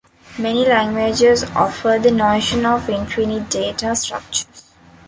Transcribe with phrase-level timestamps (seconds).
[0.39, 4.73] Many languages offer the notion of "infinite data-structures".